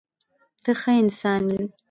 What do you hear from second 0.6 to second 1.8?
ته ښه انسان یې.